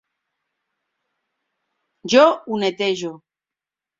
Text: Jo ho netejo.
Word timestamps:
Jo 2.13 2.25
ho 2.47 2.59
netejo. 2.65 3.13